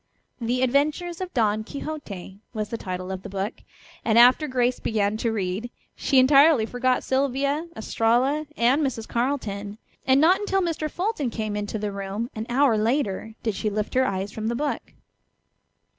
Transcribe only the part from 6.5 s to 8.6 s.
forgot Sylvia, Estralla,